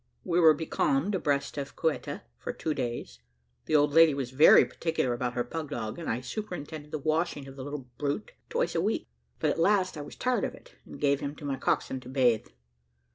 We 0.23 0.39
were 0.39 0.55
becalmed 0.55 1.13
abreast 1.13 1.59
of 1.59 1.75
Ceuta 1.75 2.23
for 2.39 2.51
two 2.51 2.73
days. 2.73 3.19
The 3.67 3.75
old 3.75 3.93
lady 3.93 4.15
was 4.15 4.31
very 4.31 4.65
particular 4.65 5.13
about 5.13 5.33
her 5.35 5.43
pug 5.43 5.69
dog, 5.69 5.99
and 5.99 6.09
I 6.09 6.21
superintended 6.21 6.89
the 6.89 6.97
washing 6.97 7.45
of 7.47 7.55
the 7.55 7.63
little 7.63 7.87
brute 7.99 8.31
twice 8.49 8.73
a 8.73 8.81
week 8.81 9.05
but 9.37 9.51
at 9.51 9.59
last 9.59 9.97
I 9.97 10.01
was 10.01 10.15
tired 10.15 10.43
of 10.43 10.55
it, 10.55 10.73
and 10.87 10.99
gave 10.99 11.19
him 11.19 11.35
to 11.35 11.45
my 11.45 11.55
coxswain 11.55 11.99
to 11.99 12.09
bathe. 12.09 12.47